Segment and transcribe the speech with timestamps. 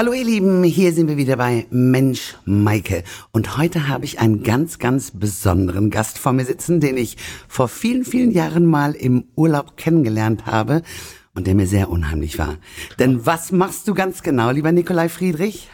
[0.00, 4.42] Hallo ihr Lieben, hier sind wir wieder bei Mensch Maike und heute habe ich einen
[4.42, 9.24] ganz, ganz besonderen Gast vor mir sitzen, den ich vor vielen, vielen Jahren mal im
[9.36, 10.80] Urlaub kennengelernt habe
[11.34, 12.56] und der mir sehr unheimlich war.
[12.98, 15.68] Denn was machst du ganz genau, lieber Nikolai Friedrich?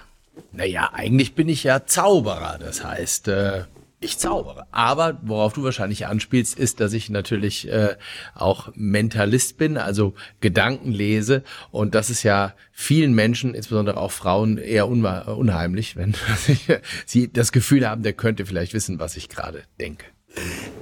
[0.50, 3.62] Naja, eigentlich bin ich ja Zauberer, das heißt, äh,
[4.00, 4.66] ich zaubere.
[4.72, 7.96] Aber worauf du wahrscheinlich anspielst, ist, dass ich natürlich äh,
[8.34, 11.42] auch Mentalist bin, also Gedanken lese.
[11.70, 16.14] Und das ist ja vielen Menschen, insbesondere auch Frauen, eher unheimlich, wenn
[17.06, 20.06] sie das Gefühl haben, der könnte vielleicht wissen, was ich gerade denke.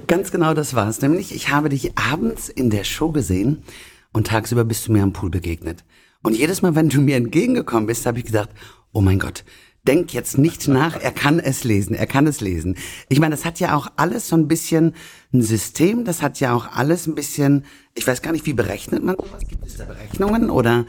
[0.07, 1.01] Ganz genau das war es.
[1.01, 3.63] Nämlich, ich habe dich abends in der Show gesehen
[4.11, 5.83] und tagsüber bist du mir am Pool begegnet.
[6.21, 8.49] Und jedes Mal, wenn du mir entgegengekommen bist, habe ich gedacht,
[8.91, 9.45] oh mein Gott,
[9.87, 12.75] denkt jetzt nicht nach, er kann es lesen, er kann es lesen.
[13.09, 14.93] Ich meine, das hat ja auch alles so ein bisschen
[15.33, 19.03] ein System, das hat ja auch alles ein bisschen, ich weiß gar nicht, wie berechnet
[19.03, 19.47] man sowas?
[19.47, 20.85] Gibt es da Berechnungen oder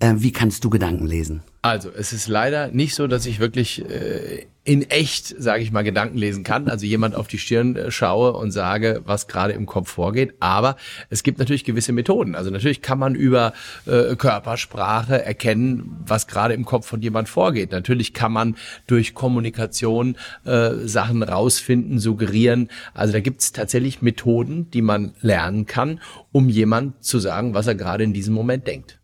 [0.00, 1.42] äh, wie kannst du Gedanken lesen?
[1.62, 5.82] Also, es ist leider nicht so, dass ich wirklich äh, in echt, sage ich mal,
[5.82, 6.68] Gedanken lesen kann.
[6.68, 10.34] Also jemand auf die Stirn äh, schaue und sage, was gerade im Kopf vorgeht.
[10.40, 10.76] Aber
[11.08, 12.34] es gibt natürlich gewisse Methoden.
[12.34, 13.54] Also natürlich kann man über
[13.86, 17.72] äh, Körpersprache erkennen, was gerade im Kopf von jemand vorgeht.
[17.72, 18.56] Natürlich kann man
[18.86, 22.68] durch Kommunikation äh, Sachen rausfinden, suggerieren.
[22.92, 25.98] Also da gibt es tatsächlich Methoden, die man lernen kann,
[26.30, 28.97] um jemand zu sagen, was er gerade in diesem Moment denkt.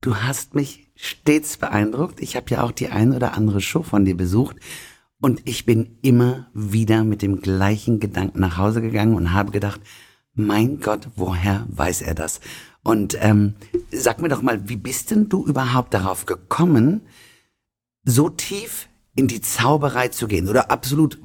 [0.00, 2.20] Du hast mich stets beeindruckt.
[2.20, 4.56] Ich habe ja auch die ein oder andere Show von dir besucht.
[5.20, 9.80] Und ich bin immer wieder mit dem gleichen Gedanken nach Hause gegangen und habe gedacht,
[10.34, 12.40] mein Gott, woher weiß er das?
[12.84, 13.54] Und ähm,
[13.90, 17.02] sag mir doch mal, wie bist denn du überhaupt darauf gekommen,
[18.04, 20.48] so tief in die Zauberei zu gehen?
[20.48, 21.18] Oder absolut,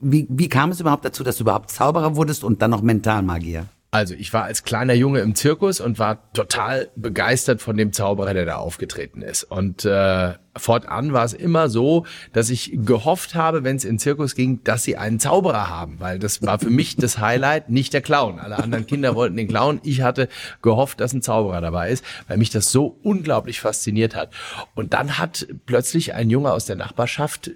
[0.00, 3.66] wie, wie kam es überhaupt dazu, dass du überhaupt Zauberer wurdest und dann noch Mentalmagier?
[3.94, 8.34] Also ich war als kleiner Junge im Zirkus und war total begeistert von dem Zauberer,
[8.34, 9.44] der da aufgetreten ist.
[9.44, 13.98] Und äh, fortan war es immer so, dass ich gehofft habe, wenn es in den
[14.00, 17.92] Zirkus ging, dass sie einen Zauberer haben, weil das war für mich das Highlight, nicht
[17.92, 18.40] der Clown.
[18.40, 19.80] Alle anderen Kinder wollten den Clown.
[19.84, 20.28] Ich hatte
[20.60, 24.30] gehofft, dass ein Zauberer dabei ist, weil mich das so unglaublich fasziniert hat.
[24.74, 27.52] Und dann hat plötzlich ein Junge aus der Nachbarschaft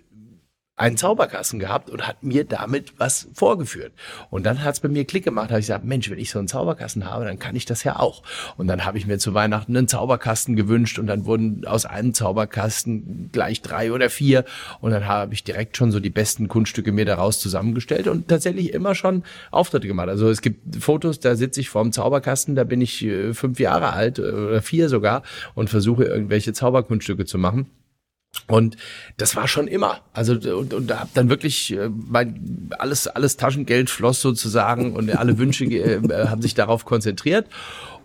[0.79, 3.93] einen Zauberkasten gehabt und hat mir damit was vorgeführt.
[4.31, 6.39] Und dann hat es bei mir Klick gemacht, habe ich gesagt, Mensch, wenn ich so
[6.39, 8.23] einen Zauberkasten habe, dann kann ich das ja auch.
[8.57, 12.15] Und dann habe ich mir zu Weihnachten einen Zauberkasten gewünscht und dann wurden aus einem
[12.15, 14.45] Zauberkasten gleich drei oder vier
[14.81, 18.73] und dann habe ich direkt schon so die besten Kunststücke mir daraus zusammengestellt und tatsächlich
[18.73, 20.09] immer schon Auftritte gemacht.
[20.09, 23.93] Also es gibt Fotos, da sitze ich vorm Zauberkasten, da bin ich äh, fünf Jahre
[23.93, 25.23] alt äh, oder vier sogar
[25.55, 27.67] und versuche irgendwelche Zauberkunststücke zu machen.
[28.47, 28.77] Und
[29.17, 30.01] das war schon immer.
[30.13, 35.15] Also und, und da hab dann wirklich äh, mein alles alles Taschengeld floss sozusagen und
[35.17, 37.47] alle Wünsche äh, haben sich darauf konzentriert.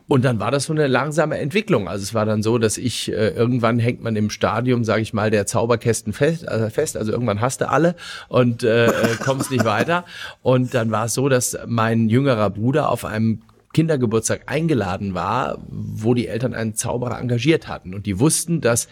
[0.07, 1.87] Und dann war das so eine langsame Entwicklung.
[1.87, 5.13] Also es war dann so, dass ich äh, irgendwann hängt man im Stadium, sage ich
[5.13, 6.97] mal, der Zauberkästen fest, also fest.
[6.97, 7.95] Also irgendwann hast du alle
[8.27, 10.03] und äh, äh, kommst nicht weiter.
[10.41, 16.13] Und dann war es so, dass mein jüngerer Bruder auf einem Kindergeburtstag eingeladen war, wo
[16.13, 18.87] die Eltern einen Zauberer engagiert hatten und die wussten, dass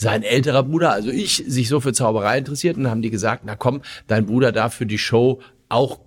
[0.00, 3.56] sein älterer Bruder, also ich, sich so für Zauberei interessiert und haben die gesagt, na
[3.56, 5.98] komm, dein Bruder darf für die Show auch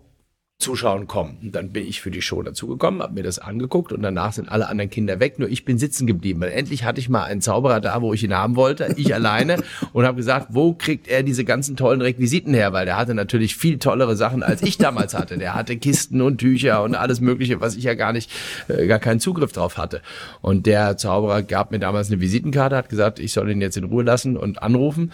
[0.61, 1.37] zuschauen kommen.
[1.41, 4.49] Und dann bin ich für die Show dazugekommen, habe mir das angeguckt und danach sind
[4.49, 6.41] alle anderen Kinder weg, nur ich bin sitzen geblieben.
[6.41, 9.57] Weil endlich hatte ich mal einen Zauberer da, wo ich ihn haben wollte, ich alleine
[9.93, 12.73] und habe gesagt, wo kriegt er diese ganzen tollen Requisiten her?
[12.73, 15.37] Weil der hatte natürlich viel tollere Sachen, als ich damals hatte.
[15.37, 18.31] Der hatte Kisten und Tücher und alles Mögliche, was ich ja gar nicht,
[18.67, 20.01] äh, gar keinen Zugriff drauf hatte.
[20.41, 23.85] Und der Zauberer gab mir damals eine Visitenkarte, hat gesagt, ich soll ihn jetzt in
[23.85, 25.11] Ruhe lassen und anrufen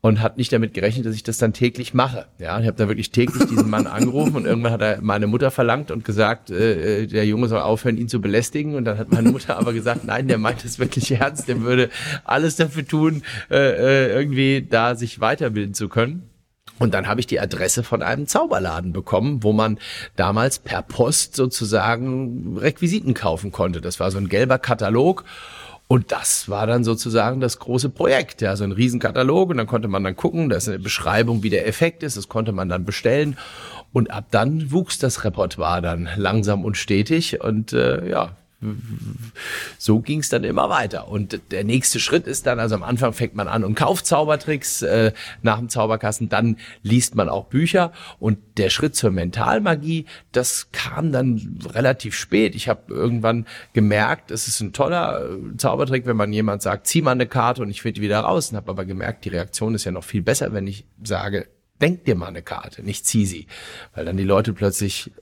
[0.00, 2.26] und hat nicht damit gerechnet, dass ich das dann täglich mache.
[2.38, 5.50] Ja, ich habe da wirklich täglich diesen Mann angerufen und irgendwann hat er meine Mutter
[5.50, 8.76] verlangt und gesagt, äh, äh, der Junge soll aufhören, ihn zu belästigen.
[8.76, 11.90] Und dann hat meine Mutter aber gesagt, nein, der meint es wirklich ernst, der würde
[12.24, 16.30] alles dafür tun, äh, äh, irgendwie da sich weiterbilden zu können.
[16.78, 19.78] Und dann habe ich die Adresse von einem Zauberladen bekommen, wo man
[20.14, 23.80] damals per Post sozusagen Requisiten kaufen konnte.
[23.80, 25.24] Das war so ein gelber Katalog.
[25.88, 29.48] Und das war dann sozusagen das große Projekt, ja, so ein Riesenkatalog.
[29.48, 32.28] Und dann konnte man dann gucken, da ist eine Beschreibung, wie der Effekt ist, das
[32.28, 33.38] konnte man dann bestellen.
[33.94, 37.40] Und ab dann wuchs das Repertoire dann langsam und stetig.
[37.42, 38.36] Und äh, ja,
[39.78, 41.08] so ging es dann immer weiter.
[41.08, 44.82] Und der nächste Schritt ist dann, also am Anfang fängt man an und kauft Zaubertricks
[44.82, 45.12] äh,
[45.42, 51.12] nach dem Zauberkasten, dann liest man auch Bücher und der Schritt zur Mentalmagie, das kam
[51.12, 52.56] dann relativ spät.
[52.56, 57.02] Ich habe irgendwann gemerkt, es ist ein toller äh, Zaubertrick, wenn man jemand sagt, zieh
[57.02, 58.50] mal eine Karte und ich die wieder raus.
[58.50, 61.46] Und habe aber gemerkt, die Reaktion ist ja noch viel besser, wenn ich sage,
[61.80, 63.46] denk dir mal eine Karte, nicht zieh sie.
[63.94, 65.12] Weil dann die Leute plötzlich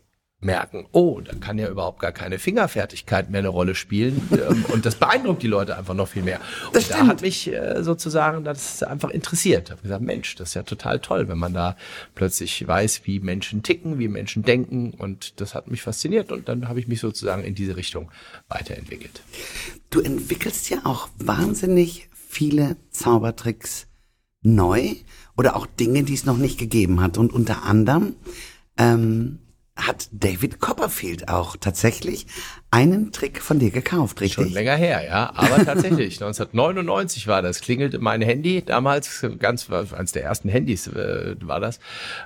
[0.40, 4.20] merken, oh, da kann ja überhaupt gar keine Fingerfertigkeit mehr eine Rolle spielen.
[4.36, 6.40] Ähm, und das beeindruckt die Leute einfach noch viel mehr.
[6.66, 7.08] Und Das da stimmt.
[7.10, 9.68] hat mich äh, sozusagen das einfach interessiert.
[9.68, 11.76] Ich habe gesagt, Mensch, das ist ja total toll, wenn man da
[12.14, 14.90] plötzlich weiß, wie Menschen ticken, wie Menschen denken.
[14.92, 16.32] Und das hat mich fasziniert.
[16.32, 18.10] Und dann habe ich mich sozusagen in diese Richtung
[18.48, 19.22] weiterentwickelt.
[19.88, 23.86] Du entwickelst ja auch wahnsinnig viele Zaubertricks
[24.42, 24.96] neu
[25.36, 27.16] oder auch Dinge, die es noch nicht gegeben hat.
[27.16, 28.16] Und unter anderem
[28.76, 29.38] ähm,
[29.76, 32.26] hat David Copperfield auch tatsächlich
[32.70, 34.52] einen Trick von dir gekauft, Schon richtig?
[34.52, 35.32] länger her, ja.
[35.34, 41.36] Aber tatsächlich, 1999 war das, klingelte mein Handy, damals ganz, eines der ersten Handys äh,
[41.42, 41.78] war das.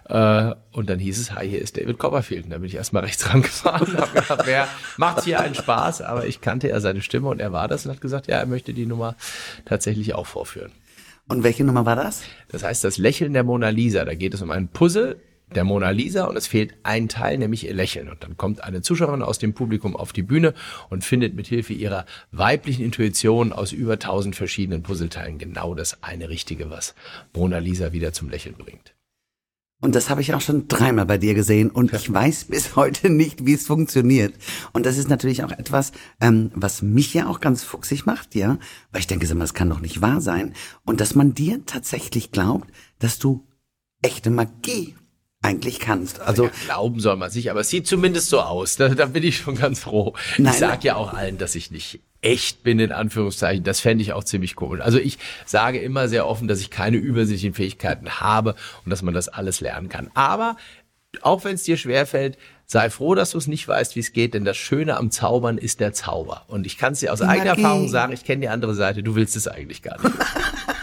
[0.08, 2.44] Äh, und dann hieß es, hi, hier ist David Copperfield.
[2.44, 6.02] Und da bin ich erstmal rechts rangefahren und habe gedacht, wer macht hier einen Spaß?
[6.02, 8.46] Aber ich kannte ja seine Stimme und er war das und hat gesagt, ja, er
[8.46, 9.16] möchte die Nummer
[9.64, 10.70] tatsächlich auch vorführen.
[11.26, 12.22] Und welche Nummer war das?
[12.48, 15.16] Das heißt, das Lächeln der Mona Lisa, da geht es um ein Puzzle
[15.54, 18.08] der Mona Lisa und es fehlt ein Teil, nämlich ihr Lächeln.
[18.08, 20.54] Und dann kommt eine Zuschauerin aus dem Publikum auf die Bühne
[20.88, 26.28] und findet mit Hilfe ihrer weiblichen Intuition aus über tausend verschiedenen Puzzleteilen genau das eine
[26.28, 26.94] Richtige, was
[27.34, 28.94] Mona Lisa wieder zum Lächeln bringt.
[29.82, 33.08] Und das habe ich auch schon dreimal bei dir gesehen und ich weiß bis heute
[33.08, 34.34] nicht, wie es funktioniert.
[34.72, 38.58] Und das ist natürlich auch etwas, ähm, was mich ja auch ganz fuchsig macht, ja,
[38.92, 40.52] weil ich denke, das kann doch nicht wahr sein.
[40.84, 43.46] Und dass man dir tatsächlich glaubt, dass du
[44.02, 44.96] echte Magie
[45.42, 46.20] eigentlich kannst.
[46.20, 48.76] Also ja, glauben soll man sich, aber es sieht zumindest so aus.
[48.76, 50.14] Da, da bin ich schon ganz froh.
[50.36, 53.64] Nein, ich sage ja auch allen, dass ich nicht echt bin, in Anführungszeichen.
[53.64, 54.80] Das fände ich auch ziemlich komisch.
[54.82, 58.54] Also ich sage immer sehr offen, dass ich keine übersichtlichen Fähigkeiten habe
[58.84, 60.10] und dass man das alles lernen kann.
[60.12, 60.56] Aber
[61.22, 62.36] auch wenn es dir schwerfällt,
[62.66, 65.58] sei froh, dass du es nicht weißt, wie es geht, denn das Schöne am Zaubern
[65.58, 66.44] ist der Zauber.
[66.46, 67.62] Und ich kann es dir aus Die eigener Magie.
[67.62, 70.14] Erfahrung sagen, ich kenne die andere Seite, du willst es eigentlich gar nicht.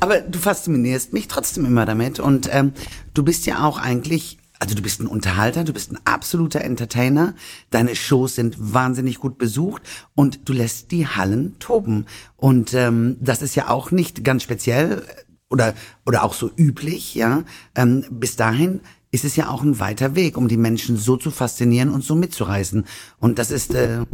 [0.00, 2.72] Aber du faszinierst mich trotzdem immer damit und ähm,
[3.12, 7.34] du bist ja auch eigentlich, also du bist ein Unterhalter, du bist ein absoluter Entertainer,
[7.70, 9.82] deine Shows sind wahnsinnig gut besucht
[10.14, 12.06] und du lässt die Hallen toben.
[12.36, 15.04] Und ähm, das ist ja auch nicht ganz speziell
[15.50, 15.74] oder,
[16.06, 17.42] oder auch so üblich, ja.
[17.74, 18.80] Ähm, bis dahin
[19.12, 22.14] ist es ja auch ein weiter Weg, um die Menschen so zu faszinieren und so
[22.14, 22.84] mitzureißen.
[23.18, 24.04] Und das ist äh,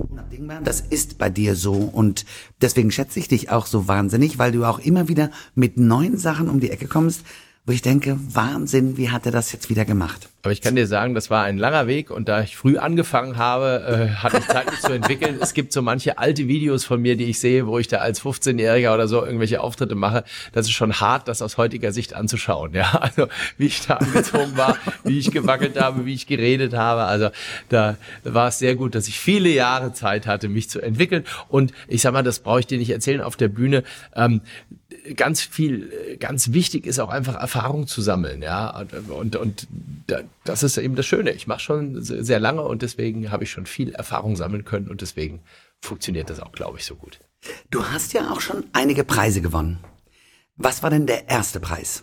[0.64, 1.72] das ist bei dir so.
[1.72, 2.24] Und
[2.60, 6.48] deswegen schätze ich dich auch so wahnsinnig, weil du auch immer wieder mit neuen Sachen
[6.48, 7.22] um die Ecke kommst,
[7.66, 10.28] wo ich denke, Wahnsinn, wie hat er das jetzt wieder gemacht?
[10.42, 13.36] Aber ich kann dir sagen, das war ein langer Weg und da ich früh angefangen
[13.36, 15.38] habe, äh, hatte ich Zeit, mich zu entwickeln.
[15.40, 18.22] Es gibt so manche alte Videos von mir, die ich sehe, wo ich da als
[18.22, 20.22] 15-Jähriger oder so irgendwelche Auftritte mache.
[20.52, 22.72] Das ist schon hart, das aus heutiger Sicht anzuschauen.
[22.72, 23.26] Ja, also
[23.58, 27.02] wie ich da angezogen war, wie ich gewackelt habe, wie ich geredet habe.
[27.02, 27.30] Also
[27.68, 31.24] da war es sehr gut, dass ich viele Jahre Zeit hatte, mich zu entwickeln.
[31.48, 33.82] Und ich sag mal, das brauche ich dir nicht erzählen auf der Bühne.
[34.14, 34.42] Ähm,
[35.14, 38.84] ganz viel, ganz wichtig ist auch einfach Erfahrung zu sammeln, ja.
[39.08, 39.66] Und, und
[40.06, 41.32] da- das ist eben das Schöne.
[41.32, 44.88] Ich mache schon se- sehr lange und deswegen habe ich schon viel Erfahrung sammeln können
[44.88, 45.42] und deswegen
[45.82, 47.20] funktioniert das auch, glaube ich, so gut.
[47.70, 49.78] Du hast ja auch schon einige Preise gewonnen.
[50.56, 52.02] Was war denn der erste Preis?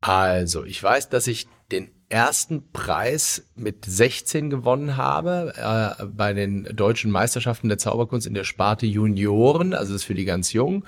[0.00, 6.64] Also, ich weiß, dass ich den ersten Preis mit 16 gewonnen habe äh, bei den
[6.64, 10.84] deutschen Meisterschaften der Zauberkunst in der Sparte Junioren, also das ist für die ganz Jungen.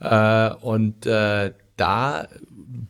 [0.00, 2.28] Äh, und äh, da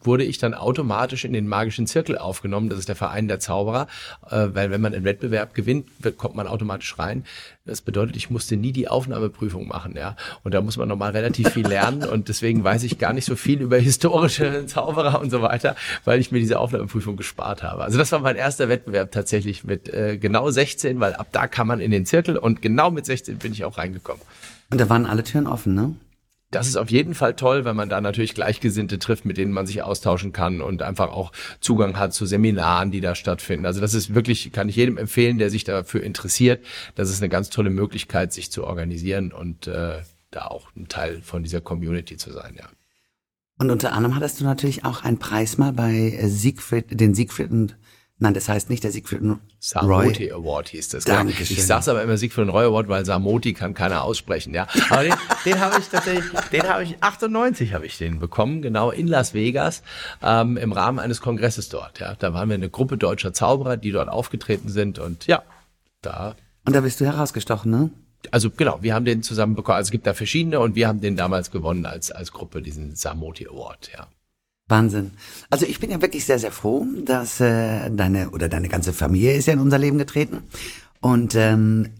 [0.02, 2.68] wurde ich dann automatisch in den magischen Zirkel aufgenommen.
[2.68, 3.86] Das ist der Verein der Zauberer,
[4.30, 7.24] äh, weil wenn man einen Wettbewerb gewinnt, wird, kommt man automatisch rein.
[7.64, 10.16] Das bedeutet, ich musste nie die Aufnahmeprüfung machen, ja.
[10.42, 13.36] Und da muss man nochmal relativ viel lernen und deswegen weiß ich gar nicht so
[13.36, 17.84] viel über historische Zauberer und so weiter, weil ich mir diese Aufnahmeprüfung gespart habe.
[17.84, 21.66] Also das war mein erster Wettbewerb tatsächlich mit äh, genau 16, weil ab da kann
[21.66, 24.22] man in den Zirkel und genau mit 16 bin ich auch reingekommen.
[24.70, 25.94] Und da waren alle Türen offen, ne?
[26.50, 29.66] Das ist auf jeden Fall toll, weil man da natürlich Gleichgesinnte trifft, mit denen man
[29.66, 33.66] sich austauschen kann und einfach auch Zugang hat zu Seminaren, die da stattfinden.
[33.66, 36.64] Also das ist wirklich, kann ich jedem empfehlen, der sich dafür interessiert.
[36.94, 40.00] Das ist eine ganz tolle Möglichkeit, sich zu organisieren und äh,
[40.30, 42.64] da auch ein Teil von dieser Community zu sein, ja.
[43.60, 47.50] Und unter anderem hattest du natürlich auch einen Preis mal bei äh, Siegfried, den Siegfried
[47.50, 47.76] und,
[48.18, 50.32] nein, das heißt nicht der Siegfried und Samoti Roy.
[50.32, 51.04] Award hieß das.
[51.04, 51.56] Dankeschön.
[51.56, 54.66] Ich sag's aber immer Siegfried Roy Award, weil Samoti kann keiner aussprechen, ja.
[54.90, 58.90] Aber den, den habe ich tatsächlich, den habe ich 98 habe ich den bekommen, genau
[58.90, 59.82] in Las Vegas
[60.22, 62.00] ähm, im Rahmen eines Kongresses dort.
[62.00, 65.42] Ja, da waren wir eine Gruppe deutscher Zauberer, die dort aufgetreten sind und ja,
[66.02, 67.90] da Und da bist du herausgestochen, ne?
[68.30, 69.76] also genau, wir haben den zusammen bekommen.
[69.76, 72.94] Also es gibt da verschiedene und wir haben den damals gewonnen als als Gruppe diesen
[72.94, 74.08] Samoti Award, ja.
[74.68, 75.12] Wahnsinn.
[75.50, 79.34] Also ich bin ja wirklich sehr, sehr froh, dass äh, deine oder deine ganze Familie
[79.34, 80.42] ist ja in unser Leben getreten.
[81.00, 81.90] Und ähm,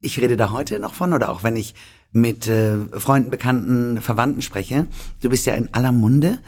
[0.00, 1.74] ich rede da heute noch von, oder auch wenn ich
[2.12, 4.86] mit äh, Freunden, Bekannten, Verwandten spreche,
[5.20, 6.38] du bist ja in aller Munde.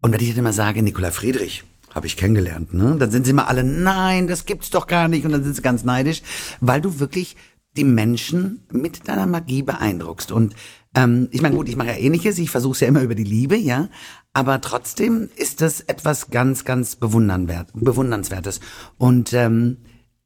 [0.00, 1.64] Und wenn ich dann immer sage, Nikola Friedrich,
[1.94, 2.96] habe ich kennengelernt, ne?
[2.98, 5.62] Dann sind sie immer alle, nein, das gibt's doch gar nicht und dann sind sie
[5.62, 6.22] ganz neidisch,
[6.60, 7.36] weil du wirklich
[7.76, 10.54] die Menschen mit deiner Magie beeindruckst und
[10.98, 13.24] ähm, ich meine, gut, ich mache ja ähnliches, ich versuche es ja immer über die
[13.24, 13.88] Liebe, ja,
[14.32, 18.60] aber trotzdem ist das etwas ganz, ganz bewundernswert, bewundernswertes.
[18.96, 19.76] Und ähm,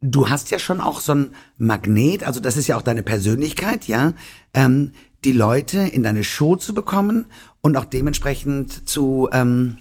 [0.00, 3.86] du hast ja schon auch so ein Magnet, also das ist ja auch deine Persönlichkeit,
[3.86, 4.14] ja,
[4.54, 4.92] ähm,
[5.24, 7.26] die Leute in deine Show zu bekommen
[7.60, 9.76] und auch dementsprechend zu ähm,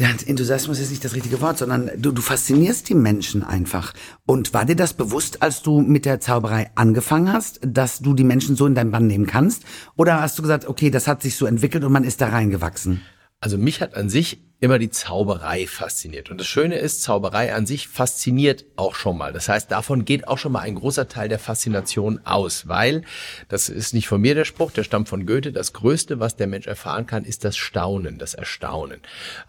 [0.00, 3.92] ja, Enthusiasmus ist nicht das richtige Wort, sondern du, du faszinierst die Menschen einfach.
[4.24, 8.24] Und war dir das bewusst, als du mit der Zauberei angefangen hast, dass du die
[8.24, 9.62] Menschen so in deinen Bann nehmen kannst?
[9.96, 13.02] Oder hast du gesagt, okay, das hat sich so entwickelt und man ist da reingewachsen?
[13.40, 16.30] Also mich hat an sich immer die Zauberei fasziniert.
[16.30, 19.32] Und das Schöne ist, Zauberei an sich fasziniert auch schon mal.
[19.32, 23.02] Das heißt, davon geht auch schon mal ein großer Teil der Faszination aus, weil,
[23.48, 26.46] das ist nicht von mir der Spruch, der stammt von Goethe, das Größte, was der
[26.46, 29.00] Mensch erfahren kann, ist das Staunen, das Erstaunen.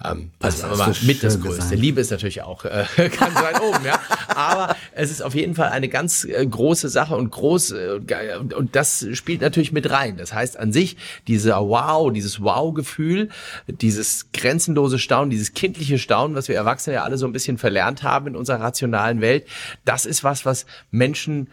[0.03, 1.57] Ähm, also aber mal mit das Größte.
[1.57, 1.75] Gesagt.
[1.75, 3.99] Liebe ist natürlich auch äh, ganz weit oben, ja.
[4.29, 7.99] Aber es ist auf jeden Fall eine ganz äh, große Sache und groß, äh,
[8.39, 10.15] und, und das spielt natürlich mit rein.
[10.15, 10.95] Das heißt, an sich,
[11.27, 13.27] dieser Wow, dieses Wow-Gefühl,
[13.67, 18.03] dieses grenzenlose Staunen, dieses kindliche Staunen, was wir Erwachsene ja alle so ein bisschen verlernt
[18.03, 19.45] haben in unserer rationalen Welt,
[19.83, 21.49] das ist was, was Menschen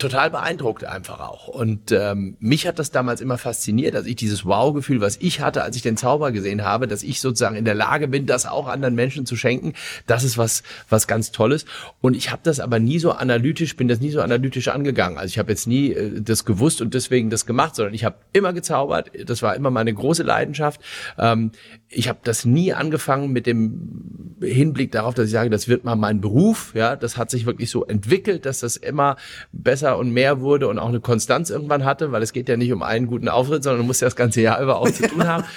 [0.00, 1.46] total beeindruckt einfach auch.
[1.46, 5.62] Und ähm, mich hat das damals immer fasziniert, dass ich dieses Wow-Gefühl, was ich hatte,
[5.62, 8.66] als ich den Zauber gesehen habe, dass ich sozusagen in der Lage bin, das auch
[8.66, 9.74] anderen Menschen zu schenken.
[10.06, 11.66] Das ist was, was ganz Tolles.
[12.00, 15.18] Und ich habe das aber nie so analytisch, bin das nie so analytisch angegangen.
[15.18, 18.16] Also ich habe jetzt nie äh, das gewusst und deswegen das gemacht, sondern ich habe
[18.32, 19.10] immer gezaubert.
[19.26, 20.80] Das war immer meine große Leidenschaft.
[21.18, 21.52] Ähm,
[21.88, 25.96] ich habe das nie angefangen mit dem Hinblick darauf, dass ich sage, das wird mal
[25.96, 26.72] mein Beruf.
[26.74, 29.16] Ja, das hat sich wirklich so entwickelt, dass das immer
[29.52, 32.56] besser besser und mehr wurde und auch eine Konstanz irgendwann hatte, weil es geht ja
[32.56, 35.06] nicht um einen guten Auftritt, sondern du musst ja das ganze Jahr über auch zu
[35.06, 35.44] tun haben.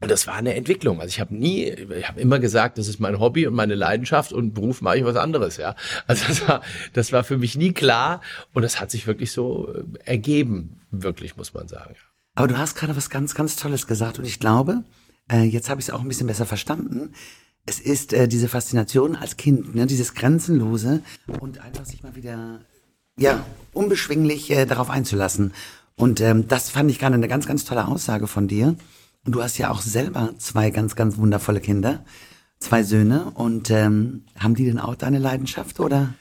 [0.00, 1.00] Und das war eine Entwicklung.
[1.00, 4.32] Also ich habe nie, ich habe immer gesagt, das ist mein Hobby und meine Leidenschaft
[4.32, 5.76] und Beruf mache ich was anderes, ja.
[6.08, 6.60] Also das war,
[6.92, 8.20] das war für mich nie klar
[8.52, 11.94] und das hat sich wirklich so äh, ergeben, wirklich muss man sagen.
[12.34, 14.82] Aber du hast gerade was ganz, ganz Tolles gesagt und ich glaube,
[15.30, 17.12] äh, jetzt habe ich es auch ein bisschen besser verstanden.
[17.64, 21.04] Es ist äh, diese Faszination als Kind, ne, dieses Grenzenlose
[21.38, 22.58] und einfach sich mal wieder
[23.18, 25.52] ja, unbeschwinglich äh, darauf einzulassen.
[25.96, 28.76] Und ähm, das fand ich gerade eine ganz, ganz tolle Aussage von dir.
[29.24, 32.04] Und du hast ja auch selber zwei ganz, ganz wundervolle Kinder,
[32.58, 33.30] zwei Söhne.
[33.34, 36.14] Und ähm, haben die denn auch deine Leidenschaft oder?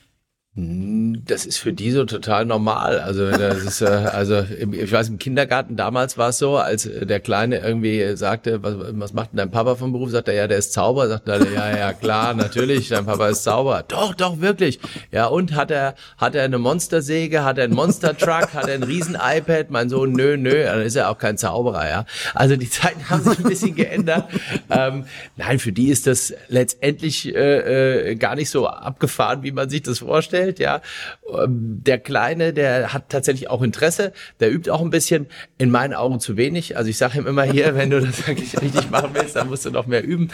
[0.53, 2.99] Hm, das ist für die so total normal.
[2.99, 7.21] Also das ist, äh, also ich weiß im Kindergarten damals war es so, als der
[7.21, 10.11] Kleine irgendwie sagte, was, was macht denn dein Papa vom Beruf?
[10.11, 11.07] Sagt er, ja, der ist Zauber.
[11.07, 13.85] Sagt er, ja, ja, klar, natürlich, dein Papa ist Zauber.
[13.87, 14.81] Doch, doch, wirklich.
[15.13, 18.83] Ja, und hat er, hat er eine Monstersäge, hat er einen Monster-Truck, hat er ein
[18.83, 19.69] Riesen-iPad?
[19.69, 22.05] Mein Sohn, nö, nö, dann ist er auch kein Zauberer, ja.
[22.33, 24.25] Also die Zeiten haben sich ein bisschen geändert.
[24.69, 25.05] Ähm,
[25.37, 29.83] nein, für die ist das letztendlich äh, äh, gar nicht so abgefahren, wie man sich
[29.83, 30.81] das vorstellt vorstellt, ja.
[31.27, 35.93] Ähm, der Kleine, der hat tatsächlich auch Interesse, der übt auch ein bisschen, in meinen
[35.93, 36.77] Augen zu wenig.
[36.77, 39.65] Also ich sage ihm immer hier, wenn du das wirklich richtig machen willst, dann musst
[39.65, 40.29] du noch mehr üben.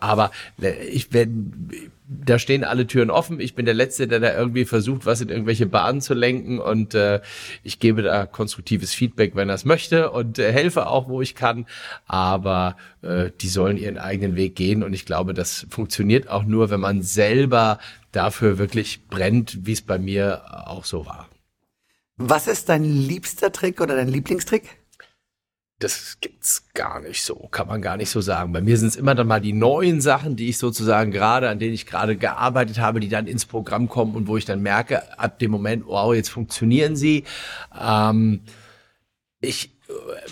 [0.00, 0.30] Aber
[0.60, 1.70] äh, ich wenn
[2.24, 3.40] da stehen alle Türen offen.
[3.40, 6.94] Ich bin der Letzte, der da irgendwie versucht, was in irgendwelche Bahnen zu lenken und
[6.94, 7.20] äh,
[7.62, 11.34] ich gebe da konstruktives Feedback, wenn er es möchte und äh, helfe auch, wo ich
[11.34, 11.66] kann.
[12.06, 16.70] Aber äh, die sollen ihren eigenen Weg gehen und ich glaube, das funktioniert auch nur,
[16.70, 17.78] wenn man selber
[18.12, 21.28] dafür wirklich brennt, wie es bei mir auch so war.
[22.16, 24.81] Was ist dein liebster Trick oder dein Lieblingstrick?
[25.82, 28.52] Das gibt's gar nicht so, kann man gar nicht so sagen.
[28.52, 31.58] Bei mir sind es immer dann mal die neuen Sachen, die ich sozusagen gerade, an
[31.58, 35.18] denen ich gerade gearbeitet habe, die dann ins Programm kommen und wo ich dann merke,
[35.18, 37.24] ab dem Moment, wow, jetzt funktionieren sie.
[37.80, 38.42] Ähm,
[39.40, 39.72] ich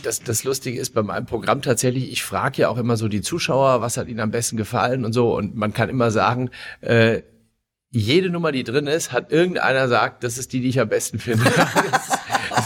[0.03, 3.21] das, das Lustige ist bei meinem Programm tatsächlich, ich frage ja auch immer so die
[3.21, 5.37] Zuschauer, was hat ihnen am besten gefallen und so.
[5.37, 7.23] Und man kann immer sagen, äh,
[7.91, 11.19] jede Nummer, die drin ist, hat irgendeiner sagt, das ist die, die ich am besten
[11.19, 11.45] finde.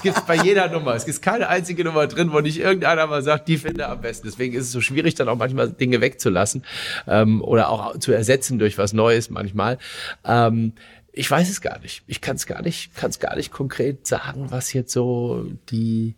[0.05, 0.95] Gibt bei jeder Nummer.
[0.95, 4.29] Es gibt keine einzige Nummer drin, wo nicht irgendeiner mal sagt, die finde am besten.
[4.29, 6.63] Deswegen ist es so schwierig, dann auch manchmal Dinge wegzulassen
[7.07, 9.79] ähm, oder auch zu ersetzen durch was Neues manchmal.
[10.25, 10.75] Ähm,
[11.11, 12.03] ich weiß es gar nicht.
[12.07, 16.15] Ich kann es gar nicht, kann es gar nicht konkret sagen, was jetzt so die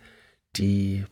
[0.57, 1.05] die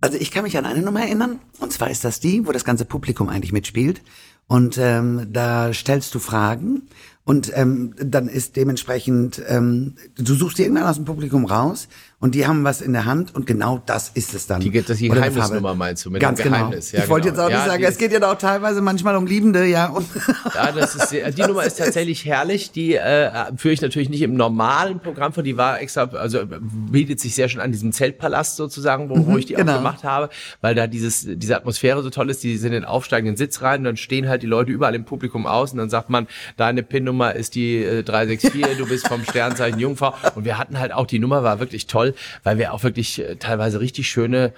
[0.00, 2.64] also ich kann mich an eine Nummer erinnern, und zwar ist das die, wo das
[2.64, 4.02] ganze Publikum eigentlich mitspielt.
[4.46, 6.82] Und ähm, da stellst du Fragen
[7.26, 11.88] Und ähm, dann ist dementsprechend, ähm, du suchst dir irgendwann aus dem Publikum raus
[12.20, 14.60] und die haben was in der Hand und genau das ist es dann.
[14.60, 16.56] Die, das die Oder Geheimnisnummer meinst du mit Ganz dem genau.
[16.56, 16.92] Geheimnis.
[16.92, 17.42] Ja, ich wollte genau.
[17.42, 19.88] jetzt auch Ja, nicht sagen, die es geht ja auch teilweise manchmal um Liebende, ja.
[19.88, 20.06] Und
[20.54, 22.72] Ja, das ist die Nummer ist tatsächlich herrlich.
[22.72, 25.42] Die äh, führe ich natürlich nicht im normalen Programm vor.
[25.42, 29.46] Die war extra, also bietet sich sehr schön an diesem Zeltpalast sozusagen, wo, wo ich
[29.46, 29.72] die genau.
[29.72, 30.28] auch gemacht habe,
[30.60, 32.42] weil da dieses diese Atmosphäre so toll ist.
[32.42, 35.04] Die sind in den aufsteigenden Sitz rein und dann stehen halt die Leute überall im
[35.04, 36.26] Publikum aus und dann sagt man,
[36.56, 36.82] deine
[37.14, 40.14] PIN-Nummer ist die äh, 364, du bist vom Sternzeichen Jungfrau.
[40.34, 43.36] Und wir hatten halt auch die Nummer war wirklich toll, weil wir auch wirklich äh,
[43.36, 44.52] teilweise richtig schöne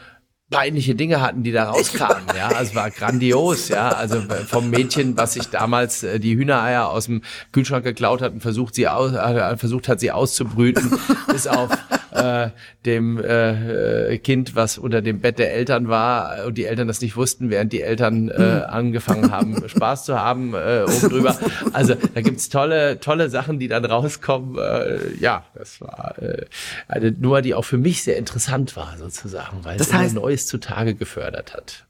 [0.50, 2.24] peinliche Dinge hatten, die da rauskamen.
[2.36, 3.68] Ja, also es war grandios.
[3.68, 7.22] Ja, also vom Mädchen, was sich damals äh, die Hühnereier aus dem
[7.52, 10.98] Kühlschrank geklaut hat und versucht sie aus, äh, versucht hat, sie auszubrüten,
[11.28, 11.70] bis auf
[12.16, 12.50] äh,
[12.84, 17.16] dem äh, Kind, was unter dem Bett der Eltern war und die Eltern das nicht
[17.16, 21.36] wussten, während die Eltern äh, angefangen haben, Spaß zu haben äh, oben drüber.
[21.72, 24.58] Also da gibt's tolle, tolle Sachen, die dann rauskommen.
[24.58, 26.46] Äh, ja, das war äh,
[26.88, 30.46] eine Nummer, die auch für mich sehr interessant war, sozusagen, weil Das es heißt- Neues
[30.46, 31.85] zutage gefördert hat.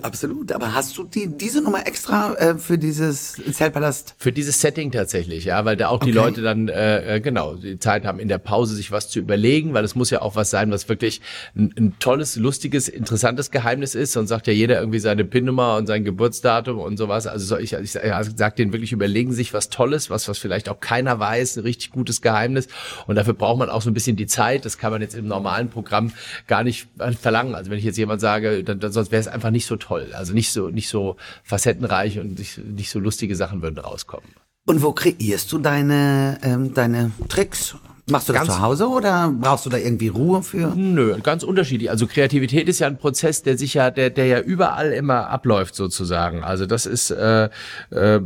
[0.00, 4.14] Absolut, aber hast du die, diese Nummer extra äh, für dieses Zeltpalast?
[4.16, 6.18] Für dieses Setting tatsächlich, ja, weil da auch die Okay.
[6.18, 9.74] Leute dann äh, äh, genau die Zeit haben in der Pause sich was zu überlegen,
[9.74, 11.20] weil es muss ja auch was sein, was wirklich
[11.54, 14.12] ein, ein tolles, lustiges, interessantes Geheimnis ist.
[14.12, 17.26] Sonst sagt ja jeder irgendwie seine PIN-Nummer und sein Geburtsdatum und sowas.
[17.26, 20.70] Also so, ich, ich, ich sag denen wirklich, überlegen sich was Tolles, was was vielleicht
[20.70, 22.68] auch keiner weiß, ein richtig gutes Geheimnis.
[23.06, 24.64] Und dafür braucht man auch so ein bisschen die Zeit.
[24.64, 26.12] Das kann man jetzt im normalen Programm
[26.46, 26.88] gar nicht
[27.20, 27.54] verlangen.
[27.54, 30.08] Also wenn ich jetzt jemand sage, dann, dann sonst wäre es einfach nicht so toll.
[30.14, 34.28] Also nicht so nicht so facettenreich und nicht, nicht so lustige Sachen würden rauskommen.
[34.66, 37.76] Und wo kreierst du deine, ähm, deine Tricks?
[38.08, 40.72] Machst du das Ganz- zu Hause oder brauchst du da irgendwie Ruhe für?
[40.76, 41.90] Nö, ganz unterschiedlich.
[41.90, 45.74] Also Kreativität ist ja ein Prozess, der sich ja, der, der ja überall immer abläuft
[45.74, 46.44] sozusagen.
[46.44, 47.48] Also das ist äh,
[47.90, 48.20] äh,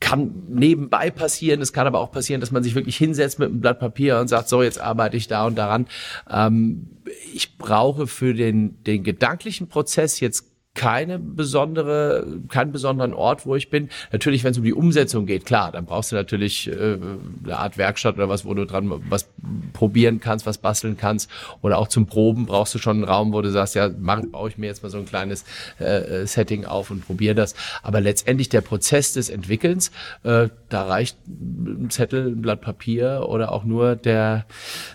[0.00, 1.60] kann nebenbei passieren.
[1.60, 4.28] Es kann aber auch passieren, dass man sich wirklich hinsetzt mit einem Blatt Papier und
[4.28, 5.86] sagt, so jetzt arbeite ich da und daran.
[6.30, 6.90] Ähm,
[7.34, 10.44] ich brauche für den den gedanklichen Prozess jetzt
[10.78, 13.88] keine besondere, keinen besonderen Ort, wo ich bin.
[14.12, 16.98] Natürlich, wenn es um die Umsetzung geht, klar, dann brauchst du natürlich äh,
[17.44, 19.28] eine Art Werkstatt oder was, wo du dran was
[19.72, 21.30] probieren kannst, was basteln kannst.
[21.62, 24.48] Oder auch zum Proben brauchst du schon einen Raum, wo du sagst, ja, mach, baue
[24.48, 25.44] ich mir jetzt mal so ein kleines
[25.78, 27.54] äh, Setting auf und probiere das.
[27.82, 29.90] Aber letztendlich der Prozess des Entwickelns,
[30.22, 34.46] äh, da reicht ein Zettel, ein Blatt Papier oder auch nur der,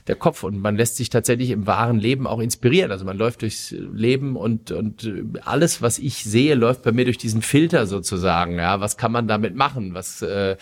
[0.08, 0.44] der Kopf.
[0.44, 2.92] Und man lässt sich tatsächlich im wahren Leben auch inspirieren.
[2.92, 5.10] Also man läuft durchs Leben und, und
[5.44, 8.58] alles, was ich sehe, läuft bei mir durch diesen Filter sozusagen.
[8.58, 9.94] Ja, was kann man damit machen?
[9.94, 10.56] Was äh,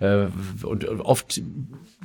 [0.00, 0.26] äh,
[0.62, 1.40] und oft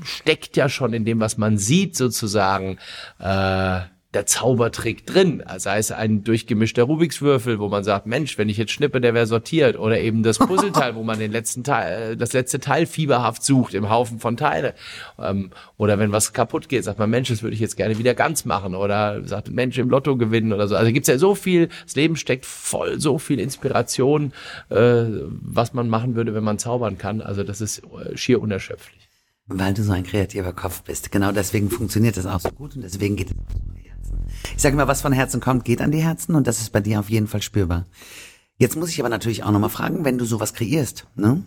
[0.04, 2.77] steckt ja schon in dem, was man sieht, sozusagen.
[3.19, 3.82] Äh,
[4.13, 8.73] der Zaubertrick drin, sei es ein durchgemischter Rubikswürfel, wo man sagt, Mensch, wenn ich jetzt
[8.73, 12.34] schnippe, der wäre sortiert, oder eben das Puzzleteil, wo man den letzten Teil, äh, das
[12.34, 14.73] letzte Teil fieberhaft sucht im Haufen von Teile,
[15.17, 18.13] ähm, oder wenn was kaputt geht, sagt man, Mensch, das würde ich jetzt gerne wieder
[18.13, 20.75] ganz machen, oder sagt, Mensch, im Lotto gewinnen oder so.
[20.75, 24.34] Also gibt's ja so viel, das Leben steckt voll so viel Inspiration,
[24.69, 27.21] äh, was man machen würde, wenn man zaubern kann.
[27.21, 29.11] Also das ist äh, schier unerschöpflich.
[29.54, 31.12] Weil du so ein kreativer Kopf bist.
[31.12, 33.90] Genau deswegen funktioniert das auch so gut und deswegen geht es auch so an die
[33.90, 34.20] Herzen.
[34.56, 36.80] Ich sage mal, was von Herzen kommt, geht an die Herzen und das ist bei
[36.80, 37.86] dir auf jeden Fall spürbar.
[38.58, 41.44] Jetzt muss ich aber natürlich auch nochmal fragen, wenn du sowas kreierst, ne?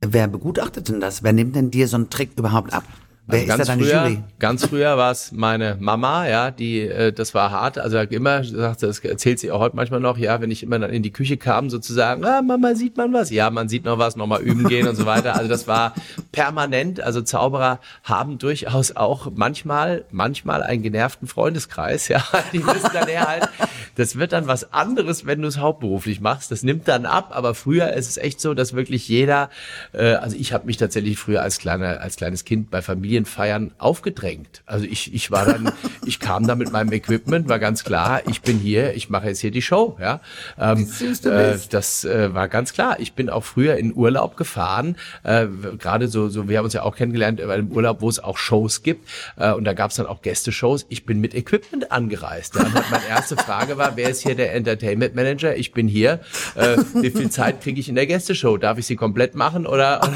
[0.00, 1.22] Wer begutachtet denn das?
[1.22, 2.84] Wer nimmt denn dir so einen Trick überhaupt ab?
[3.26, 4.22] Wer Also deine früher, Jury?
[4.38, 7.78] Ganz früher war es meine Mama, ja, die, äh, das war hart.
[7.78, 10.90] Also immer sagte, das erzählt sie auch heute manchmal noch, ja, wenn ich immer dann
[10.90, 13.30] in die Küche kam, sozusagen, ah, Mama, sieht man was?
[13.30, 15.36] Ja, man sieht noch was, nochmal üben gehen und so weiter.
[15.36, 15.94] Also das war
[16.32, 17.00] permanent.
[17.00, 22.22] Also Zauberer haben durchaus auch manchmal, manchmal einen genervten Freundeskreis, ja.
[22.52, 23.48] Die wissen dann eher halt,
[23.94, 26.50] das wird dann was anderes, wenn du es hauptberuflich machst.
[26.50, 29.48] Das nimmt dann ab, aber früher ist es echt so, dass wirklich jeder,
[29.92, 32.82] äh, also ich habe mich tatsächlich früher als kleiner, als kleines Kind bei
[33.14, 34.62] Familienfeiern aufgedrängt.
[34.66, 35.72] Also ich, ich war dann,
[36.06, 39.40] ich kam da mit meinem Equipment, war ganz klar, ich bin hier, ich mache jetzt
[39.40, 40.20] hier die Show, ja.
[40.58, 40.88] Ähm,
[41.24, 42.98] äh, das äh, war ganz klar.
[42.98, 45.46] Ich bin auch früher in Urlaub gefahren, äh,
[45.78, 48.36] gerade so, so, wir haben uns ja auch kennengelernt bei einem Urlaub, wo es auch
[48.36, 50.86] Shows gibt äh, und da gab es dann auch Gästeshows.
[50.88, 52.56] Ich bin mit Equipment angereist.
[52.56, 52.64] Ja.
[52.90, 55.56] Meine erste Frage war, wer ist hier der Entertainment Manager?
[55.56, 56.20] Ich bin hier.
[56.54, 58.56] Äh, wie viel Zeit kriege ich in der Gästeshow?
[58.56, 60.00] Darf ich sie komplett machen oder?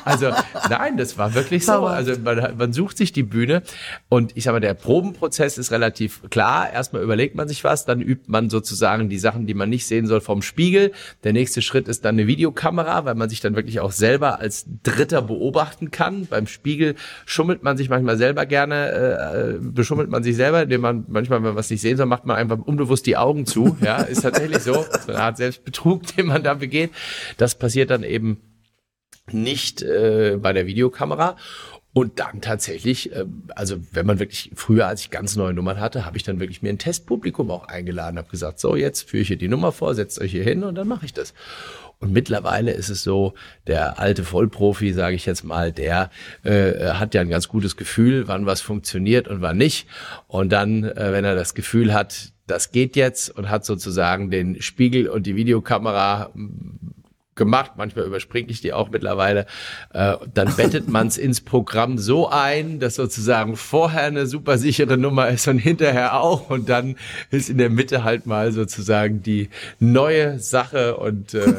[0.05, 0.31] also
[0.69, 1.85] nein, das war wirklich so.
[1.85, 3.63] Also man, man sucht sich die Bühne
[4.09, 6.71] und ich sage mal, der Probenprozess ist relativ klar.
[6.71, 10.07] Erstmal überlegt man sich was, dann übt man sozusagen die Sachen, die man nicht sehen
[10.07, 10.91] soll, vom Spiegel.
[11.23, 14.65] Der nächste Schritt ist dann eine Videokamera, weil man sich dann wirklich auch selber als
[14.83, 16.27] Dritter beobachten kann.
[16.27, 21.05] Beim Spiegel schummelt man sich manchmal selber gerne, äh, beschummelt man sich selber, indem man
[21.07, 23.77] manchmal, wenn man was nicht sehen soll, macht man einfach unbewusst die Augen zu.
[23.81, 24.73] Ja, ist tatsächlich so.
[25.05, 26.91] So eine Art Selbstbetrug, den man da begeht.
[27.37, 28.37] Das passiert dann eben
[29.31, 31.37] nicht äh, bei der Videokamera.
[31.93, 36.05] Und dann tatsächlich, äh, also wenn man wirklich früher, als ich ganz neue Nummern hatte,
[36.05, 39.27] habe ich dann wirklich mir ein Testpublikum auch eingeladen, habe gesagt, so jetzt führe ich
[39.27, 41.33] hier die Nummer vor, setzt euch hier hin und dann mache ich das.
[41.99, 43.33] Und mittlerweile ist es so,
[43.67, 46.09] der alte Vollprofi, sage ich jetzt mal, der
[46.43, 49.87] äh, hat ja ein ganz gutes Gefühl, wann was funktioniert und wann nicht.
[50.27, 54.61] Und dann, äh, wenn er das Gefühl hat, das geht jetzt und hat sozusagen den
[54.61, 56.31] Spiegel und die Videokamera
[57.35, 59.45] gemacht, manchmal überspringe ich die auch mittlerweile,
[59.93, 64.97] äh, dann bettet man es ins Programm so ein, dass sozusagen vorher eine super sichere
[64.97, 66.49] Nummer ist und hinterher auch.
[66.49, 66.95] Und dann
[67.29, 70.97] ist in der Mitte halt mal sozusagen die neue Sache.
[70.97, 71.53] Und äh,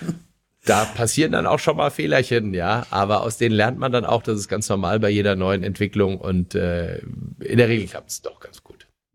[0.64, 4.22] da passieren dann auch schon mal Fehlerchen, ja, aber aus denen lernt man dann auch,
[4.22, 6.18] das ist ganz normal bei jeder neuen Entwicklung.
[6.18, 6.98] Und äh,
[7.40, 8.65] in der Regel klappt es doch ganz gut.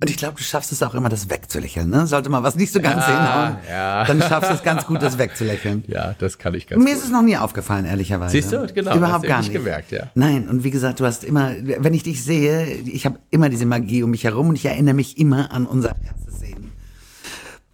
[0.02, 1.88] Und ich glaube, du schaffst es auch immer, das wegzulächeln.
[1.88, 2.08] Ne?
[2.08, 4.04] Sollte mal was nicht so ganz ja, hinhauen, ja.
[4.04, 5.84] dann schaffst du es ganz gut, das wegzulächeln.
[5.92, 7.00] Ja, das kann ich ganz Mir gut.
[7.00, 8.32] ist es noch nie aufgefallen, ehrlicherweise.
[8.32, 8.96] Siehst du, genau.
[8.96, 9.52] Überhaupt gar nicht.
[9.52, 10.10] gemerkt, ja.
[10.16, 13.66] Nein, und wie gesagt, du hast immer, wenn ich dich sehe, ich habe immer diese
[13.66, 16.72] Magie um mich herum und ich erinnere mich immer an unser erstes Sehen.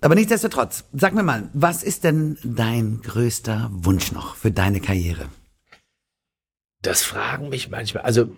[0.01, 5.25] Aber nichtsdestotrotz, sag mir mal, was ist denn dein größter Wunsch noch für deine Karriere?
[6.81, 8.03] Das fragen mich manchmal.
[8.03, 8.29] Also,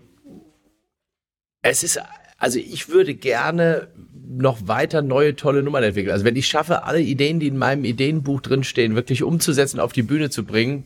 [1.62, 1.99] es ist
[2.39, 3.89] also ich würde gerne
[4.28, 6.13] noch weiter neue tolle Nummern entwickeln.
[6.13, 10.04] Also wenn ich schaffe, alle Ideen, die in meinem Ideenbuch drinstehen, wirklich umzusetzen, auf die
[10.04, 10.86] Bühne zu bringen,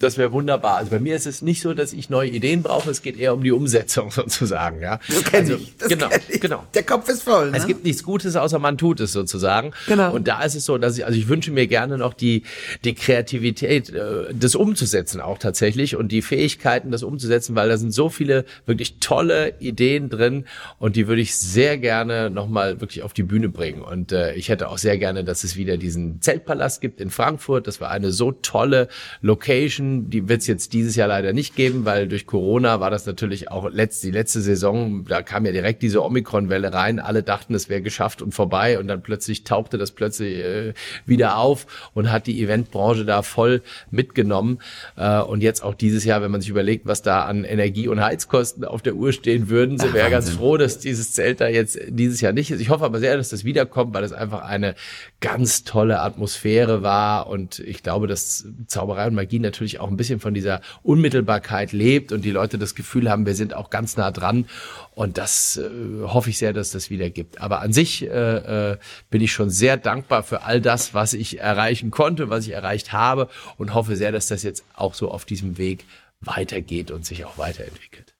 [0.00, 0.78] das wäre wunderbar.
[0.78, 3.32] Also bei mir ist es nicht so, dass ich neue Ideen brauche, es geht eher
[3.32, 4.80] um die Umsetzung sozusagen.
[4.80, 4.98] Ja?
[5.06, 5.76] Das kenne also, ich.
[5.76, 6.40] Das genau, kenn ich.
[6.40, 6.64] genau.
[6.74, 7.52] Der Kopf ist voll.
[7.52, 7.56] Ne?
[7.56, 9.70] Es gibt nichts Gutes, außer man tut es sozusagen.
[9.86, 10.12] Genau.
[10.12, 12.42] Und da ist es so, dass ich, also ich wünsche mir gerne noch die,
[12.82, 17.92] die Kreativität, äh, das umzusetzen auch tatsächlich und die Fähigkeiten, das umzusetzen, weil da sind
[17.92, 20.46] so viele wirklich tolle Ideen drin
[20.80, 23.80] und die würde ich sehr gerne nochmal wirklich auf die Bühne bringen.
[23.80, 27.68] Und äh, ich hätte auch sehr gerne, dass es wieder diesen Zeltpalast gibt in Frankfurt.
[27.68, 28.88] Das war eine so tolle
[29.20, 33.06] Location die wird es jetzt dieses Jahr leider nicht geben, weil durch Corona war das
[33.06, 37.00] natürlich auch letzt, die letzte Saison, da kam ja direkt diese Omikron-Welle rein.
[37.00, 40.74] Alle dachten, es wäre geschafft und vorbei und dann plötzlich tauchte das plötzlich äh,
[41.06, 44.58] wieder auf und hat die Eventbranche da voll mitgenommen.
[44.96, 48.02] Äh, und jetzt auch dieses Jahr, wenn man sich überlegt, was da an Energie- und
[48.02, 51.48] Heizkosten auf der Uhr stehen würden, sind wir ja ganz froh, dass dieses Zelt da
[51.48, 52.60] jetzt dieses Jahr nicht ist.
[52.60, 54.74] Ich hoffe aber sehr, dass das wiederkommt, weil es einfach eine
[55.20, 60.20] ganz tolle Atmosphäre war und ich glaube, dass Zauberei und Magie natürlich auch ein bisschen
[60.20, 64.10] von dieser Unmittelbarkeit lebt und die Leute das Gefühl haben, wir sind auch ganz nah
[64.10, 64.46] dran
[64.94, 65.68] und das äh,
[66.02, 67.40] hoffe ich sehr, dass das wieder gibt.
[67.40, 68.78] Aber an sich äh, äh,
[69.10, 72.92] bin ich schon sehr dankbar für all das, was ich erreichen konnte, was ich erreicht
[72.92, 75.84] habe und hoffe sehr, dass das jetzt auch so auf diesem Weg
[76.20, 78.14] weitergeht und sich auch weiterentwickelt.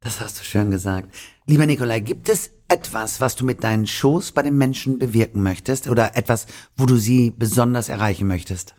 [0.00, 1.12] Das hast du schön gesagt.
[1.46, 5.88] Lieber Nikolai, gibt es etwas, was du mit deinen Shows bei den Menschen bewirken möchtest
[5.88, 8.74] oder etwas, wo du sie besonders erreichen möchtest?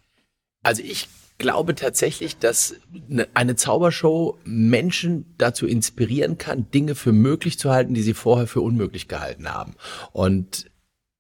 [0.64, 1.10] Also ich
[1.40, 2.76] glaube tatsächlich, dass
[3.08, 8.46] ne, eine Zaubershow Menschen dazu inspirieren kann, Dinge für möglich zu halten, die sie vorher
[8.46, 9.74] für unmöglich gehalten haben.
[10.12, 10.70] Und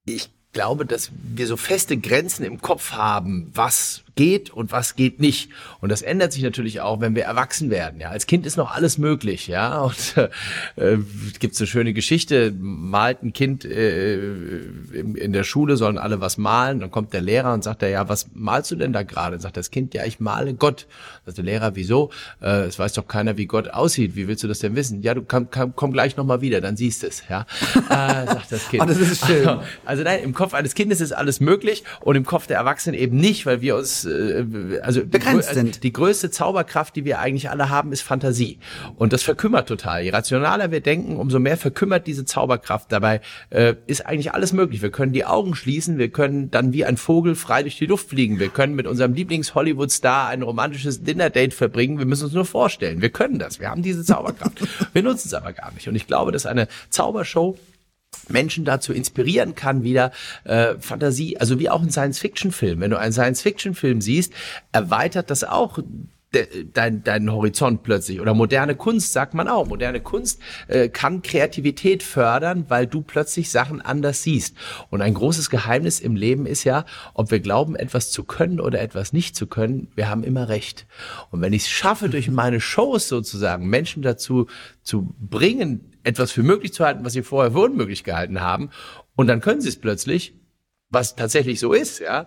[0.05, 5.21] ich glaube, dass wir so feste Grenzen im Kopf haben, was geht und was geht
[5.21, 5.49] nicht.
[5.79, 8.01] Und das ändert sich natürlich auch, wenn wir erwachsen werden.
[8.01, 9.47] Ja, als Kind ist noch alles möglich.
[9.47, 10.17] Ja, und
[10.75, 10.97] äh,
[11.39, 16.19] gibt es eine schöne Geschichte: Malt ein Kind äh, in, in, der Schule, sollen alle
[16.19, 16.81] was malen.
[16.81, 19.39] Dann kommt der Lehrer und sagt er, ja, was malst du denn da gerade?
[19.39, 20.87] Sagt das Kind, ja, ich male Gott.
[21.25, 22.09] Sagt der Lehrer, wieso?
[22.41, 24.17] Äh, es weiß doch keiner, wie Gott aussieht.
[24.17, 25.01] Wie willst du das denn wissen?
[25.01, 27.23] Ja, du komm, komm, komm gleich noch mal wieder, dann siehst es.
[27.29, 27.45] Ja,
[27.89, 28.83] äh, sagt das Kind.
[28.83, 29.47] oh, das ist schön.
[29.47, 32.99] Also, also nein, im Kopf eines Kindes ist alles möglich und im Kopf der Erwachsenen
[32.99, 34.08] eben nicht, weil wir uns äh,
[34.81, 35.83] also begrenzt die, sind.
[35.83, 38.59] Die größte Zauberkraft, die wir eigentlich alle haben, ist Fantasie.
[38.95, 40.03] Und das verkümmert total.
[40.03, 42.91] Je rationaler wir denken, umso mehr verkümmert diese Zauberkraft.
[42.91, 44.81] Dabei äh, ist eigentlich alles möglich.
[44.81, 48.09] Wir können die Augen schließen, wir können dann wie ein Vogel frei durch die Luft
[48.09, 48.39] fliegen.
[48.39, 51.99] Wir können mit unserem Lieblings-Hollywood-Star ein romantisches Dinner-Date verbringen.
[51.99, 53.01] Wir müssen uns nur vorstellen.
[53.01, 53.59] Wir können das.
[53.59, 54.59] Wir haben diese Zauberkraft.
[54.93, 55.87] wir nutzen es aber gar nicht.
[55.87, 57.57] Und ich glaube, dass eine Zaubershow
[58.29, 60.11] Menschen dazu inspirieren kann, wieder
[60.43, 62.79] äh, Fantasie, also wie auch ein Science-Fiction-Film.
[62.79, 64.33] Wenn du einen Science-Fiction-Film siehst,
[64.71, 65.79] erweitert das auch
[66.73, 68.21] dein, dein Horizont plötzlich.
[68.21, 69.67] Oder moderne Kunst sagt man auch.
[69.67, 74.55] Moderne Kunst äh, kann Kreativität fördern, weil du plötzlich Sachen anders siehst.
[74.89, 78.79] Und ein großes Geheimnis im Leben ist ja, ob wir glauben, etwas zu können oder
[78.79, 80.85] etwas nicht zu können, wir haben immer recht.
[81.31, 84.47] Und wenn ich es schaffe, durch meine Shows sozusagen Menschen dazu
[84.83, 88.69] zu bringen, etwas für möglich zu halten, was sie vorher für unmöglich gehalten haben,
[89.15, 90.33] und dann können sie es plötzlich,
[90.89, 92.25] was tatsächlich so ist, ja,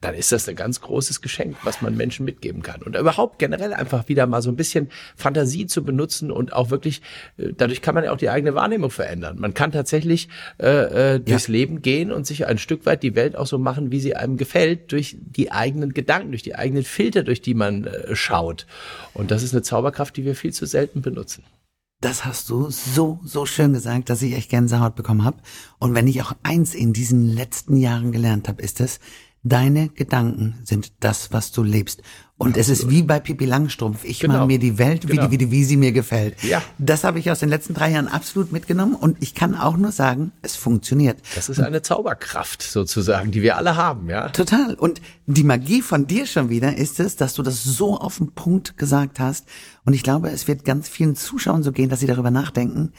[0.00, 2.82] dann ist das ein ganz großes Geschenk, was man Menschen mitgeben kann.
[2.82, 7.02] Und überhaupt generell einfach wieder mal so ein bisschen Fantasie zu benutzen und auch wirklich,
[7.38, 9.38] äh, dadurch kann man ja auch die eigene Wahrnehmung verändern.
[9.40, 10.28] Man kann tatsächlich
[10.60, 11.52] äh, äh, durchs ja.
[11.52, 14.36] Leben gehen und sich ein Stück weit die Welt auch so machen, wie sie einem
[14.36, 18.66] gefällt, durch die eigenen Gedanken, durch die eigenen Filter, durch die man äh, schaut.
[19.12, 21.42] Und das ist eine Zauberkraft, die wir viel zu selten benutzen.
[22.04, 25.38] Das hast du so, so schön gesagt, dass ich echt Gänsehaut bekommen habe.
[25.78, 29.00] Und wenn ich auch eins in diesen letzten Jahren gelernt habe, ist es,
[29.44, 32.02] deine Gedanken sind das, was du lebst.
[32.36, 34.04] Und es ist wie bei Pippi Langstrumpf.
[34.04, 34.34] Ich genau.
[34.34, 35.28] mache mir die Welt, wie, genau.
[35.28, 36.42] die, wie, wie sie mir gefällt.
[36.42, 36.62] Ja.
[36.78, 38.96] Das habe ich aus den letzten drei Jahren absolut mitgenommen.
[38.96, 41.18] Und ich kann auch nur sagen, es funktioniert.
[41.36, 44.30] Das ist eine Zauberkraft sozusagen, die wir alle haben, ja.
[44.30, 44.74] Total.
[44.74, 48.32] Und die Magie von dir schon wieder ist es, dass du das so auf den
[48.32, 49.46] Punkt gesagt hast.
[49.84, 52.92] Und ich glaube, es wird ganz vielen Zuschauern so gehen, dass sie darüber nachdenken.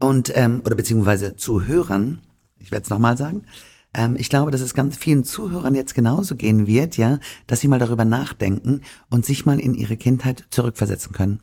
[0.00, 2.22] Und, ähm, oder beziehungsweise Zuhörern,
[2.58, 3.44] ich werde es nochmal sagen,
[3.94, 7.68] ähm, ich glaube, dass es ganz vielen Zuhörern jetzt genauso gehen wird, ja, dass sie
[7.68, 11.40] mal darüber nachdenken und sich mal in ihre Kindheit zurückversetzen können.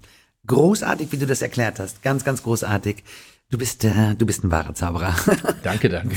[0.47, 2.01] Großartig, wie du das erklärt hast.
[2.01, 3.03] Ganz, ganz großartig.
[3.49, 5.15] Du bist, äh, du bist ein wahrer Zauberer.
[5.63, 6.15] Danke, danke.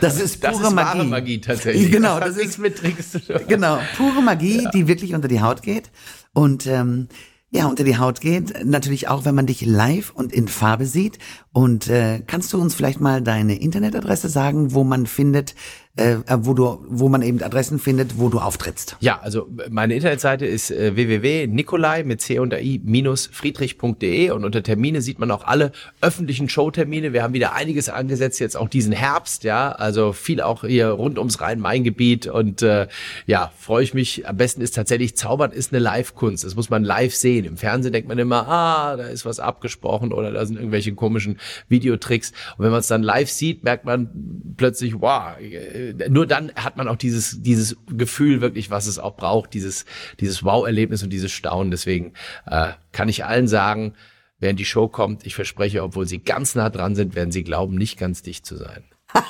[0.00, 0.76] Das ist pure das ist Magie.
[0.76, 1.92] Wahre Magie tatsächlich.
[1.92, 3.18] Genau, das, das ist mit Tricks.
[3.46, 4.70] Genau, pure Magie, ja.
[4.70, 5.90] die wirklich unter die Haut geht.
[6.32, 7.08] Und ähm,
[7.54, 8.64] ja, unter die Haut geht.
[8.64, 11.18] Natürlich auch, wenn man dich live und in Farbe sieht.
[11.52, 15.54] Und äh, kannst du uns vielleicht mal deine Internetadresse sagen, wo man findet,
[15.96, 18.96] äh, wo du, wo man eben Adressen findet, wo du auftrittst.
[19.00, 24.62] Ja, also meine Internetseite ist äh, www.nikolai mit c und i minus friedrich.de und unter
[24.62, 27.12] Termine sieht man auch alle öffentlichen Showtermine.
[27.12, 31.18] Wir haben wieder einiges angesetzt jetzt auch diesen Herbst, ja, also viel auch hier rund
[31.18, 32.88] ums Rhein-Main-Gebiet und äh,
[33.26, 34.26] ja, freue ich mich.
[34.26, 36.44] Am besten ist tatsächlich Zaubern ist eine Live-Kunst.
[36.44, 37.44] Das muss man live sehen.
[37.44, 41.38] Im Fernsehen denkt man immer, ah, da ist was abgesprochen oder da sind irgendwelche komischen
[41.68, 42.32] Videotricks.
[42.56, 46.76] Und wenn man es dann live sieht, merkt man plötzlich, wow, äh, nur dann hat
[46.76, 49.84] man auch dieses, dieses Gefühl wirklich, was es auch braucht, dieses,
[50.20, 51.70] dieses Wow-Erlebnis und dieses Staunen.
[51.70, 52.12] Deswegen
[52.46, 53.94] äh, kann ich allen sagen,
[54.38, 57.76] während die Show kommt, ich verspreche, obwohl sie ganz nah dran sind, werden sie glauben,
[57.76, 58.84] nicht ganz dicht zu sein.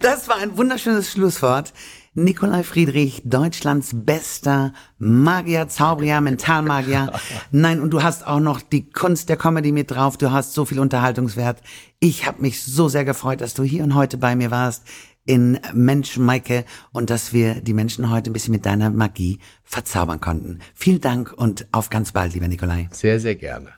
[0.00, 1.72] das war ein wunderschönes Schlusswort.
[2.18, 7.12] Nikolai Friedrich, Deutschlands bester Magier, Zauberer, Mentalmagier.
[7.50, 10.16] Nein, und du hast auch noch die Kunst der Comedy mit drauf.
[10.16, 11.60] Du hast so viel Unterhaltungswert.
[12.00, 14.84] Ich habe mich so sehr gefreut, dass du hier und heute bei mir warst
[15.26, 20.20] in Mensch Maike und dass wir die Menschen heute ein bisschen mit deiner Magie verzaubern
[20.20, 20.60] konnten.
[20.74, 22.88] Vielen Dank und auf ganz bald, lieber Nikolai.
[22.92, 23.72] Sehr, sehr gerne.